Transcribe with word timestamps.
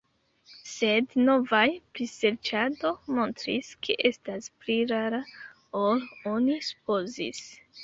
Sed 0.69 1.11
novaj 1.27 1.65
priserĉado 1.99 2.93
montris, 3.19 3.71
ke 3.89 3.97
estas 4.13 4.49
pli 4.65 4.81
rara 4.95 5.23
ol 5.85 6.03
oni 6.35 6.61
supozis. 6.73 7.47